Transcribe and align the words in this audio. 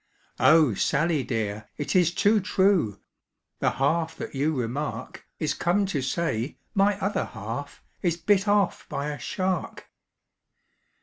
"Oh! 0.39 0.73
Sally 0.73 1.23
dear, 1.23 1.69
it 1.77 1.95
is 1.95 2.11
too 2.11 2.39
true, 2.39 2.99
The 3.59 3.69
half 3.73 4.15
that 4.17 4.33
you 4.33 4.55
remark 4.55 5.27
Is 5.37 5.53
come 5.53 5.85
to 5.85 6.01
say 6.01 6.57
my 6.73 6.99
other 6.99 7.25
half 7.25 7.83
Is 8.01 8.17
bit 8.17 8.47
off 8.47 8.89
by 8.89 9.11
a 9.11 9.19
shark! 9.19 9.91